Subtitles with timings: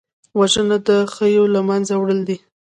[0.39, 2.37] وژنه د خوښیو له منځه وړل دي